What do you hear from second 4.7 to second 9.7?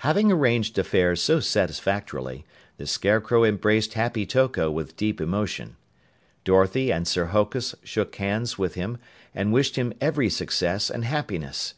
with deep emotion. Dorothy and Sir Hokus shook hands with him and